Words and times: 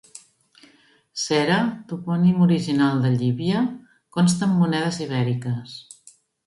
Cere 1.23 1.57
toponim 1.91 2.41
original 2.47 3.05
de 3.07 3.13
Llivia 3.19 3.63
consta 4.19 4.51
en 4.51 4.59
monedes 4.65 5.03
ibèriques. 5.09 5.81